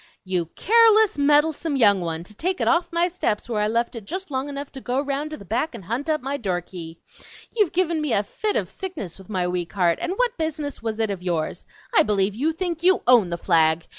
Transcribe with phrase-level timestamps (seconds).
[0.23, 4.05] "You careless, meddlesome young one, to take it off my steps where I left it
[4.05, 6.97] just long enough to go round to the back and hunt up my door key!
[7.55, 10.99] You've given me a fit of sickness with my weak heart, and what business was
[10.99, 11.67] it of yours?
[11.93, 13.85] I believe you think you OWN the flag!